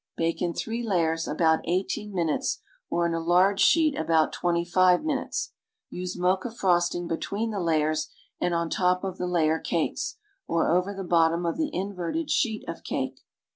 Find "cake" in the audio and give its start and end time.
12.83-13.19